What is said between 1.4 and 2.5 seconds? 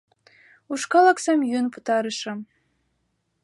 йӱын пытарышым.